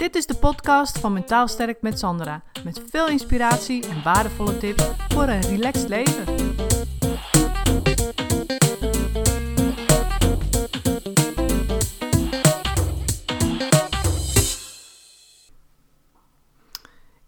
[0.00, 2.42] Dit is de podcast van Mentaal Sterk met Sandra.
[2.64, 6.24] Met veel inspiratie en waardevolle tips voor een relaxed leven.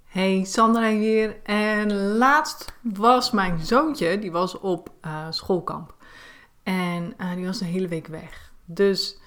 [0.05, 1.41] Hey, Sandra hier.
[1.43, 5.95] En laatst was mijn zoontje, die was op uh, schoolkamp.
[6.63, 8.53] En uh, die was een hele week weg.
[8.65, 9.21] Dus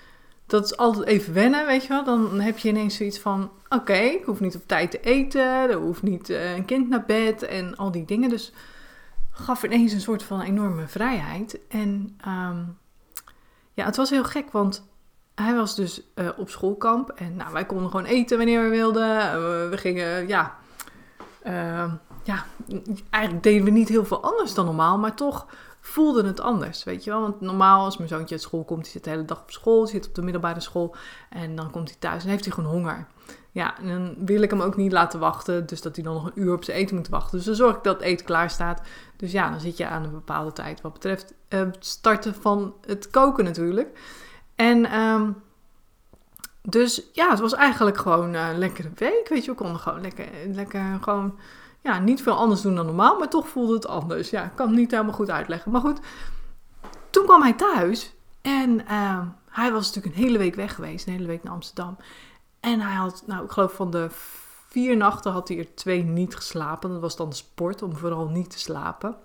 [0.47, 2.03] dat is altijd even wennen, weet je wel.
[2.03, 5.73] Dan heb je ineens zoiets van: oké, ik hoef niet op tijd te eten, er
[5.73, 8.29] hoeft niet uh, een kind naar bed en al die dingen.
[8.29, 8.53] Dus
[9.31, 11.59] gaf ineens een soort van enorme vrijheid.
[11.69, 12.77] En um,
[13.73, 14.87] ja, het was heel gek, want
[15.35, 19.17] hij was dus uh, op schoolkamp en nou, wij konden gewoon eten wanneer we wilden.
[19.17, 19.33] Uh,
[19.69, 20.55] we gingen, ja,
[22.23, 22.45] ja,
[23.09, 25.47] eigenlijk deden we niet heel veel anders dan normaal, maar toch
[25.87, 27.21] voelde het anders, weet je wel.
[27.21, 29.87] Want normaal als mijn zoontje uit school komt, die zit de hele dag op school,
[29.87, 30.95] zit op de middelbare school
[31.29, 33.07] en dan komt hij thuis en heeft hij gewoon honger.
[33.51, 36.25] Ja, en dan wil ik hem ook niet laten wachten, dus dat hij dan nog
[36.25, 37.37] een uur op zijn eten moet wachten.
[37.37, 38.81] Dus dan zorg ik dat het eten klaar staat.
[39.17, 42.73] Dus ja, dan zit je aan een bepaalde tijd wat betreft uh, het starten van
[42.85, 43.99] het koken natuurlijk.
[44.55, 45.35] En um,
[46.61, 49.51] dus ja, het was eigenlijk gewoon een lekkere week, weet je.
[49.51, 51.39] We konden gewoon lekker, lekker gewoon
[51.85, 54.29] ja, niet veel anders doen dan normaal, maar toch voelde het anders.
[54.29, 55.71] Ja, ik kan het niet helemaal goed uitleggen.
[55.71, 55.99] Maar goed,
[57.09, 61.13] toen kwam hij thuis en uh, hij was natuurlijk een hele week weg geweest, een
[61.13, 61.97] hele week naar Amsterdam.
[62.59, 64.07] En hij had, nou, ik geloof van de
[64.67, 66.89] vier nachten had hij er twee niet geslapen.
[66.89, 69.15] Dat was dan de sport, om vooral niet te slapen.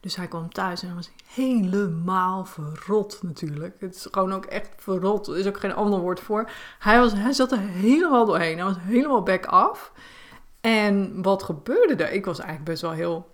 [0.00, 3.80] Dus hij kwam thuis en was helemaal verrot natuurlijk.
[3.80, 5.26] Het is gewoon ook echt verrot.
[5.26, 6.50] Er is ook geen ander woord voor.
[6.78, 8.56] Hij, was, hij zat er helemaal doorheen.
[8.56, 9.92] Hij was helemaal back af.
[10.60, 12.12] En wat gebeurde er?
[12.12, 13.30] Ik was eigenlijk best wel heel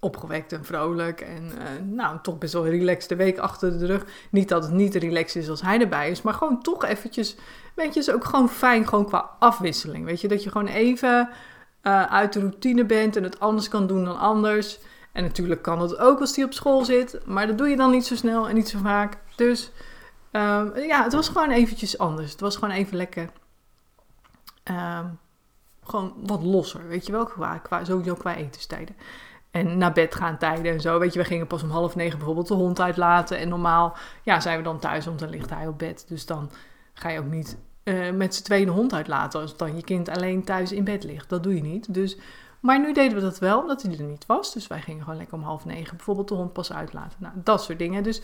[0.00, 1.20] opgewekt en vrolijk.
[1.20, 4.04] En uh, nou, toch best wel relaxed week achter de rug.
[4.30, 6.22] Niet dat het niet relaxed is als hij erbij is.
[6.22, 7.36] Maar gewoon toch eventjes,
[7.74, 10.04] weet je, is ook gewoon fijn gewoon qua afwisseling.
[10.04, 11.28] Weet je, dat je gewoon even
[11.82, 14.78] uh, uit de routine bent en het anders kan doen dan anders.
[15.12, 17.26] En natuurlijk kan het ook als hij op school zit.
[17.26, 19.18] Maar dat doe je dan niet zo snel en niet zo vaak.
[19.36, 19.70] Dus
[20.32, 22.30] uh, ja, het was gewoon eventjes anders.
[22.30, 23.30] Het was gewoon even lekker...
[24.62, 25.06] Ehm,
[25.88, 28.96] gewoon wat losser, weet je wel, qua, qua, sowieso qua etenstijden.
[29.50, 30.98] En naar bed gaan tijden en zo.
[30.98, 33.38] Weet je, we gingen pas om half negen bijvoorbeeld de hond uitlaten.
[33.38, 36.04] En normaal ja, zijn we dan thuis, want dan ligt hij op bed.
[36.08, 36.50] Dus dan
[36.94, 40.08] ga je ook niet uh, met z'n tweeën de hond uitlaten als dan je kind
[40.08, 41.28] alleen thuis in bed ligt.
[41.28, 41.94] Dat doe je niet.
[41.94, 42.16] Dus,
[42.60, 44.52] maar nu deden we dat wel, omdat hij er niet was.
[44.52, 47.18] Dus wij gingen gewoon lekker om half negen bijvoorbeeld de hond pas uitlaten.
[47.20, 48.02] Nou, dat soort dingen.
[48.02, 48.22] Dus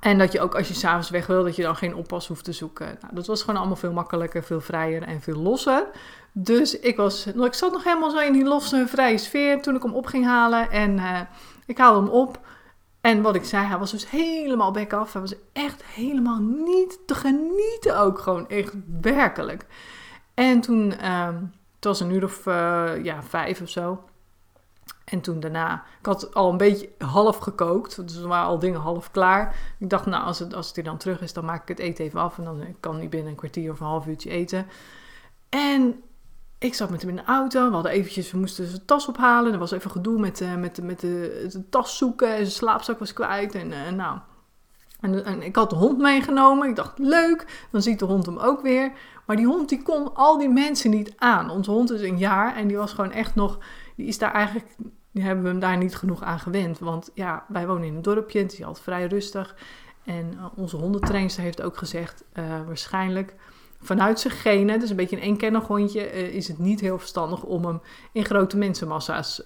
[0.00, 2.44] en dat je ook als je s'avonds weg wil, dat je dan geen oppas hoeft
[2.44, 2.98] te zoeken.
[3.00, 5.86] Nou, dat was gewoon allemaal veel makkelijker, veel vrijer en veel losser.
[6.32, 9.82] Dus ik, was, ik zat nog helemaal zo in die losse, vrije sfeer toen ik
[9.82, 10.70] hem op ging halen.
[10.70, 11.20] En uh,
[11.66, 12.40] ik haalde hem op.
[13.00, 15.12] En wat ik zei, hij was dus helemaal back af.
[15.12, 18.18] Hij was echt helemaal niet te genieten ook.
[18.18, 19.66] Gewoon echt werkelijk.
[20.34, 21.26] En toen, uh,
[21.74, 24.04] het was een uur of uh, ja, vijf of zo.
[25.06, 28.80] En toen daarna, ik had al een beetje half gekookt, dus er waren al dingen
[28.80, 29.56] half klaar.
[29.78, 31.78] Ik dacht, nou, als het, als het er dan terug is, dan maak ik het
[31.78, 34.66] eten even af en dan kan hij binnen een kwartier of een half uurtje eten.
[35.48, 36.02] En
[36.58, 39.52] ik zat met hem in de auto, we hadden eventjes, we moesten zijn tas ophalen.
[39.52, 42.98] Er was even gedoe met, uh, met, met de, de, tas zoeken en zijn slaapzak
[42.98, 43.54] was kwijt.
[43.54, 44.18] En uh, nou,
[45.00, 46.68] en, ik had de hond meegenomen.
[46.68, 48.92] Ik dacht, leuk, dan ziet de hond hem ook weer.
[49.26, 51.50] Maar die hond die kon al die mensen niet aan.
[51.50, 53.58] Onze hond is een jaar en die was gewoon echt nog,
[53.96, 54.66] die is daar eigenlijk
[55.22, 56.78] hebben we hem daar niet genoeg aan gewend.
[56.78, 59.56] Want ja, wij wonen in een dorpje, het is altijd vrij rustig.
[60.04, 63.34] En uh, onze hondentrainster heeft ook gezegd, uh, waarschijnlijk
[63.80, 67.42] vanuit zijn genen, is een beetje een eenkennig hondje, uh, is het niet heel verstandig
[67.42, 67.80] om hem
[68.12, 69.42] in grote mensenmassa's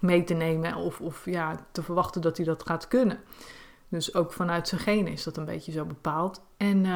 [0.00, 0.74] mee te nemen.
[0.74, 3.18] Of, of ja, te verwachten dat hij dat gaat kunnen.
[3.88, 6.42] Dus ook vanuit zijn genen is dat een beetje zo bepaald.
[6.56, 6.86] En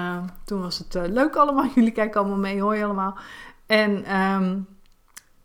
[0.45, 1.67] toen was het leuk allemaal.
[1.75, 3.19] Jullie kijken allemaal mee, hoor je allemaal.
[3.67, 4.21] En...
[4.21, 4.67] Um,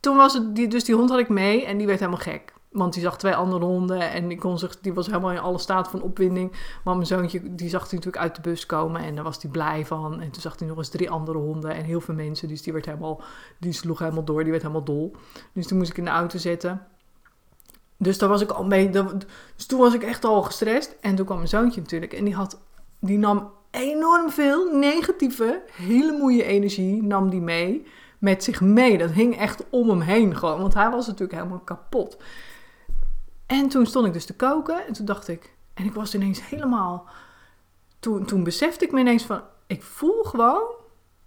[0.06, 2.54] toen was het, die, dus die hond had ik mee en die werd helemaal gek.
[2.72, 5.58] Want die zag twee andere honden en die, kon zich, die was helemaal in alle
[5.58, 6.52] staat van opwinding.
[6.84, 9.52] Maar mijn zoontje, die zag hij natuurlijk uit de bus komen en daar was hij
[9.52, 10.22] blij van.
[10.22, 12.48] En toen zag hij nog eens drie andere honden en heel veel mensen.
[12.48, 13.22] Dus die, werd helemaal,
[13.60, 15.16] die sloeg helemaal door, die werd helemaal dol.
[15.54, 16.88] Dus toen moest ik in de auto zetten.
[17.98, 18.90] Dus daar was ik al mee.
[19.56, 20.96] Dus toen was ik echt al gestrest.
[21.02, 22.14] En toen kwam mijn zoontje natuurlijk.
[22.14, 22.60] En die, had,
[23.00, 27.86] die nam enorm veel negatieve, hele moeie energie nam die mee
[28.20, 28.98] met zich mee.
[28.98, 32.18] Dat hing echt om hem heen gewoon, want hij was natuurlijk helemaal kapot.
[33.46, 36.50] En toen stond ik dus te koken en toen dacht ik, en ik was ineens
[36.50, 37.06] helemaal,
[38.00, 40.64] toen, toen besefte ik me ineens van, ik voel gewoon,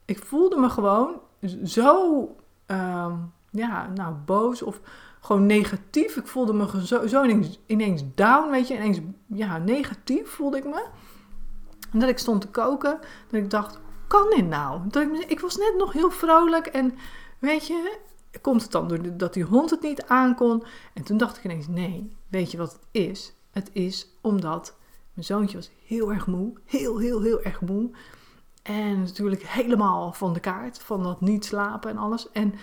[0.04, 1.20] ik voelde me gewoon
[1.64, 2.20] zo,
[2.66, 4.80] um, ja, nou boos of
[5.20, 6.16] gewoon negatief.
[6.16, 10.64] Ik voelde me zo, zo ineens, ineens down, weet je, ineens, ja, negatief voelde ik
[10.64, 10.86] me.
[11.92, 12.98] En dat ik stond te koken,
[13.30, 14.80] dat ik dacht, kan dit nou?
[14.90, 16.94] Ik, ik was net nog heel vrolijk en
[17.38, 17.98] weet je,
[18.40, 20.64] komt het dan doordat die hond het niet aankon?
[20.94, 23.34] En toen dacht ik ineens, nee, weet je wat het is?
[23.50, 24.76] Het is omdat
[25.12, 27.90] mijn zoontje was heel erg moe, heel, heel, heel erg moe.
[28.62, 32.30] En natuurlijk helemaal van de kaart, van dat niet slapen en alles.
[32.32, 32.54] En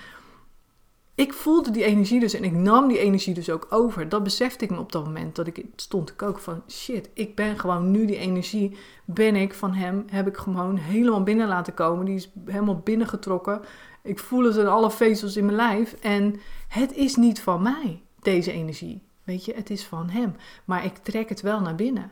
[1.16, 4.10] ik voelde die energie dus en ik nam die energie dus ook over.
[4.10, 7.36] Dat besefte ik me op dat moment dat ik stond te koken van shit, ik
[7.36, 11.74] ben gewoon nu die energie, ben ik van hem, heb ik gewoon helemaal binnen laten
[11.74, 12.06] komen.
[12.06, 13.62] Die is helemaal binnengetrokken.
[14.02, 18.02] Ik voel het in alle vezels in mijn lijf en het is niet van mij,
[18.22, 19.02] deze energie.
[19.24, 20.36] Weet je, het is van hem.
[20.66, 22.12] Maar ik trek het wel naar binnen.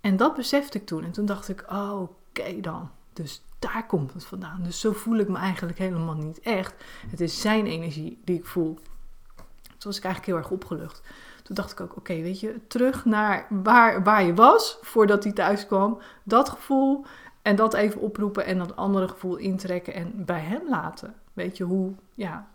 [0.00, 1.04] En dat besefte ik toen.
[1.04, 2.90] En toen dacht ik, oké dan.
[3.12, 3.42] Dus
[3.72, 4.62] daar komt het vandaan.
[4.62, 6.74] Dus zo voel ik me eigenlijk helemaal niet echt.
[7.10, 8.74] Het is zijn energie die ik voel.
[9.62, 11.02] Toen was ik eigenlijk heel erg opgelucht.
[11.42, 15.32] Toen dacht ik ook, oké, weet je, terug naar waar, waar je was voordat hij
[15.32, 15.98] thuis kwam.
[16.22, 17.04] Dat gevoel
[17.42, 21.14] en dat even oproepen en dat andere gevoel intrekken en bij hem laten.
[21.32, 22.48] Weet je hoe, ja,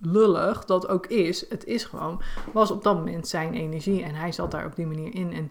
[0.00, 1.48] lullig dat ook is.
[1.48, 4.86] Het is gewoon, was op dat moment zijn energie en hij zat daar op die
[4.86, 5.32] manier in.
[5.32, 5.50] En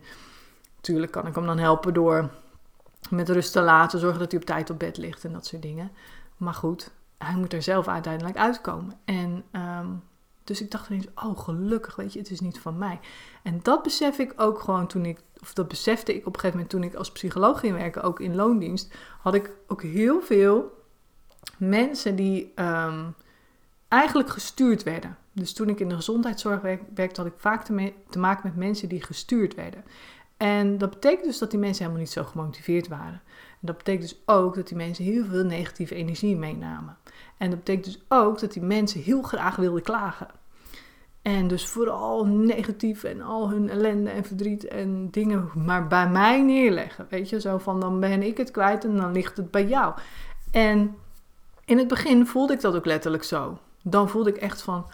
[0.75, 2.29] natuurlijk kan ik hem dan helpen door
[3.09, 5.61] met rust te laten, zorgen dat hij op tijd op bed ligt en dat soort
[5.61, 5.91] dingen.
[6.37, 8.93] Maar goed, hij moet er zelf uiteindelijk uitkomen.
[9.05, 9.87] En ehm,
[10.43, 12.99] dus ik dacht ineens, oh gelukkig, weet je, het is niet van mij.
[13.43, 16.51] En dat besef ik ook gewoon toen ik, of dat besefte ik op een gegeven
[16.51, 20.83] moment toen ik als psycholoog ging werken, ook in loondienst, had ik ook heel veel
[21.57, 23.05] mensen die ehm,
[23.87, 25.17] eigenlijk gestuurd werden.
[25.31, 26.61] Dus toen ik in de gezondheidszorg
[26.93, 29.83] werkte, had ik vaak te, te maken met mensen die gestuurd werden.
[30.37, 33.21] En dat betekent dus dat die mensen helemaal niet zo gemotiveerd waren.
[33.51, 36.97] En dat betekent dus ook dat die mensen heel veel negatieve energie meenamen.
[37.37, 40.27] En dat betekent dus ook dat die mensen heel graag wilden klagen.
[41.21, 46.41] En dus vooral negatief en al hun ellende en verdriet en dingen maar bij mij
[46.41, 47.07] neerleggen.
[47.09, 49.93] Weet je, zo van dan ben ik het kwijt en dan ligt het bij jou.
[50.51, 50.95] En
[51.65, 53.57] in het begin voelde ik dat ook letterlijk zo.
[53.83, 54.85] Dan voelde ik echt van,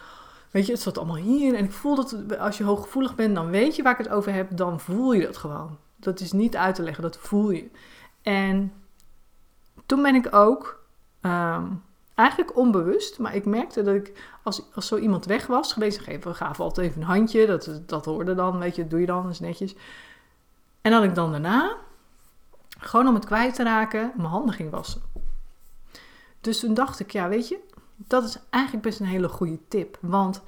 [0.52, 1.56] Weet je, het zat allemaal hier.
[1.56, 4.34] En ik voel dat als je hooggevoelig bent, dan weet je waar ik het over
[4.34, 4.58] heb.
[4.58, 5.78] Dan voel je dat gewoon.
[5.96, 7.70] Dat is niet uit te leggen, dat voel je.
[8.22, 8.74] En
[9.86, 10.84] toen ben ik ook,
[11.22, 11.66] ehm,
[12.16, 16.34] eigenlijk onbewust, maar ik merkte dat ik, als, als zo iemand weg was geweest, we
[16.34, 17.46] gaven altijd even een handje.
[17.46, 19.76] Dat, dat hoorde dan, weet je, dat doe je dan, eens netjes.
[20.82, 21.76] En dat ik dan daarna,
[22.80, 25.02] gewoon om het kwijt te raken, mijn handen ging wassen.
[26.42, 27.60] Dus toen dacht ik, ja, weet je,
[28.08, 29.98] dat is eigenlijk best een hele goede tip.
[30.02, 30.42] Want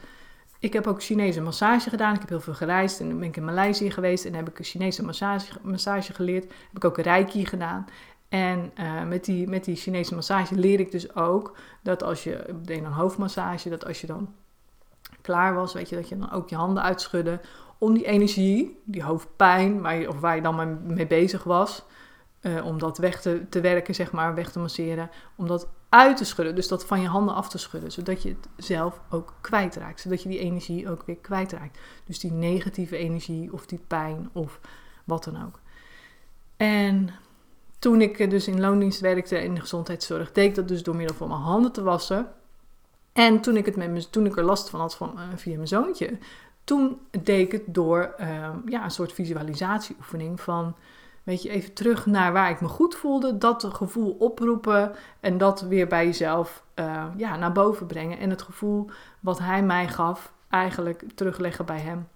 [0.60, 2.14] ik heb ook Chinese massage gedaan.
[2.14, 4.60] Ik heb heel veel gereisd en dan ben ik in Maleisië geweest en heb ik
[4.60, 6.44] een Chinese massage, massage geleerd.
[6.44, 7.86] Heb ik ook een reiki gedaan.
[8.30, 12.56] En uh, met, die, met die Chinese massage leer ik dus ook dat als je,
[12.66, 14.34] ik een hoofdmassage, dat als je dan
[15.22, 17.40] klaar was, weet je, dat je dan ook je handen uitschudde
[17.78, 21.84] om die energie, die hoofdpijn, waar je, of waar je dan mee bezig was,
[22.44, 26.18] uh, om dat weg te, te werken, zeg maar, weg te masseren, om dat uit
[26.18, 26.56] te schudden.
[26.56, 27.92] Dus dat van je handen af te schudden.
[27.92, 30.00] Zodat je het zelf ook kwijtraakt.
[30.00, 31.80] Zodat je die energie ook weer kwijtraakt.
[32.06, 34.60] Dus die negatieve energie of die pijn of
[35.04, 35.60] wat dan ook.
[36.58, 37.10] En
[37.80, 41.16] toen ik dus in loondienst werkte in de gezondheidszorg, deed ik dat dus door middel
[41.16, 42.32] van mijn handen te wassen.
[43.14, 45.56] En toen ik, het met me, toen ik er last van had van, uh, via
[45.56, 46.18] mijn zoontje,
[46.64, 50.76] toen deed ik het door uh, ja, een soort visualisatieoefening van
[51.24, 53.38] weet je, even terug naar waar ik me goed voelde.
[53.38, 58.20] Dat gevoel oproepen en dat weer bij jezelf uh, ja, naar boven brengen.
[58.20, 58.90] En het gevoel
[59.20, 62.08] wat hij mij gaf, eigenlijk terugleggen bij hem.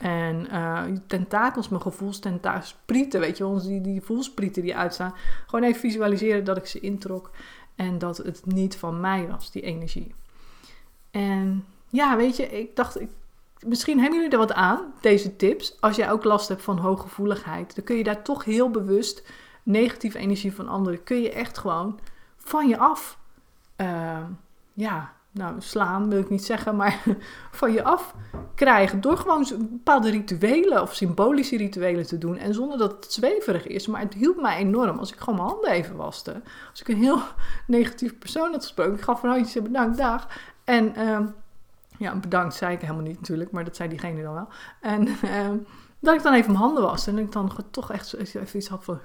[0.00, 5.14] En uh, tentakels, mijn gevoelstentakels, sprieten, weet je die, die voelsprieten die uitstaan.
[5.46, 7.30] Gewoon even visualiseren dat ik ze introk
[7.74, 10.14] en dat het niet van mij was, die energie.
[11.10, 13.08] En ja, weet je, ik dacht, ik
[13.66, 15.80] misschien hebben jullie er wat aan, deze tips.
[15.80, 19.22] Als jij ook last hebt van hooggevoeligheid, dan kun je daar toch heel bewust
[19.62, 22.00] negatieve energie van anderen, kun je echt gewoon
[22.36, 23.18] van je af,
[23.76, 24.18] uh,
[24.72, 27.02] ja, nou slaan wil ik niet zeggen, maar
[27.50, 28.14] van je af
[28.54, 29.00] krijgen.
[29.00, 32.36] Door gewoon bepaalde rituelen of symbolische rituelen te doen.
[32.36, 33.86] En zonder dat het zweverig is.
[33.86, 36.42] Maar het hielp mij enorm als ik gewoon mijn handen even waste.
[36.70, 37.20] Als ik een heel
[37.66, 40.28] negatief persoon had gesproken, ik gaf een handje bedankt, dag.
[40.64, 40.98] En...
[40.98, 41.18] Uh,
[42.00, 44.48] ja, bedankt zei ik helemaal niet natuurlijk, maar dat zei diegene dan wel.
[44.80, 45.50] En uh,
[45.98, 48.84] dat ik dan even mijn handen was en ik dan toch echt even iets had
[48.84, 49.00] van...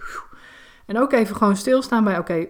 [0.85, 2.47] En ook even gewoon stilstaan bij, oké,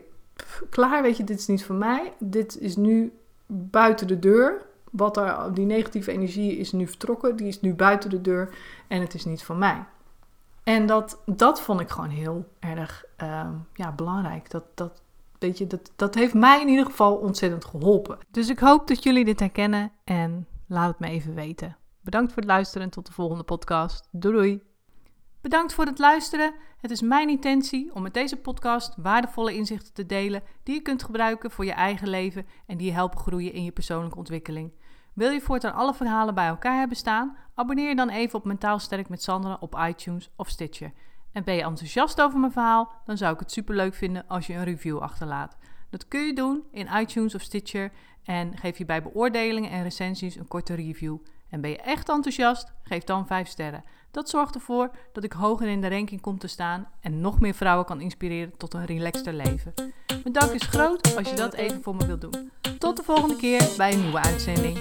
[0.70, 2.14] klaar, weet je, dit is niet voor mij.
[2.20, 3.14] Dit is nu
[3.48, 4.66] buiten de deur.
[4.92, 8.56] Wat er, die negatieve energie is nu vertrokken, die is nu buiten de deur
[8.88, 9.86] en het is niet van mij.
[10.64, 14.50] En dat, dat vond ik gewoon heel erg uh, ja, belangrijk.
[14.50, 15.02] Dat, dat,
[15.68, 18.18] dat, dat heeft mij in ieder geval ontzettend geholpen.
[18.32, 21.78] Dus ik hoop dat jullie dit herkennen en laat het me even weten.
[22.02, 24.08] Bedankt voor het luisteren en tot de volgende podcast.
[24.12, 24.62] Doei doei!
[25.42, 26.54] Bedankt voor het luisteren.
[26.78, 31.04] Het is mijn intentie om met deze podcast waardevolle inzichten te delen die je kunt
[31.04, 34.72] gebruiken voor je eigen leven en die je helpen groeien in je persoonlijke ontwikkeling.
[35.14, 37.38] Wil je voortaan alle verhalen bij elkaar hebben staan?
[37.54, 40.92] Abonneer je dan even op Mentaal Sterk met Sandra op iTunes of Stitcher.
[41.36, 42.92] En ben je enthousiast over mijn verhaal?
[43.06, 45.58] Dan zou ik het superleuk vinden als je een review achterlaat.
[45.90, 47.92] Dat kun je doen in iTunes of Stitcher
[48.24, 51.18] en geef je bij beoordelingen en recensies een korte review.
[51.50, 52.74] En ben je echt enthousiast?
[52.84, 53.84] Geef dan 5 sterren.
[54.12, 57.54] Dat zorgt ervoor dat ik hoger in de ranking kom te staan en nog meer
[57.54, 59.74] vrouwen kan inspireren tot een relaxter leven.
[60.08, 62.52] Mijn dank is groot als je dat even voor me wilt doen.
[62.80, 64.78] Tot de volgende keer bij een nieuwe uitzending.